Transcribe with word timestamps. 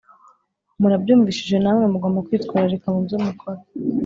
Murabyumvishije 0.79 1.55
namwe 1.59 1.85
mugomba 1.93 2.23
kwitwararika 2.27 2.87
mubyo 2.93 3.15
mukora 3.25 3.59